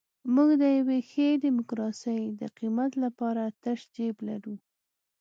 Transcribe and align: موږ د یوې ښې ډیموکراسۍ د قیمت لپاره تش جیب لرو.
موږ 0.33 0.49
د 0.61 0.63
یوې 0.77 0.99
ښې 1.09 1.27
ډیموکراسۍ 1.43 2.21
د 2.39 2.41
قیمت 2.57 2.91
لپاره 3.03 3.43
تش 3.63 3.79
جیب 3.95 4.15
لرو. 4.27 4.55